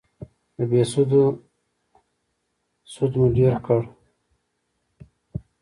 د 0.55 0.57
بهسودو 0.69 1.23
سود 2.93 3.11
مو 3.19 3.27
ډېر 3.37 3.53
کړ 3.65 3.81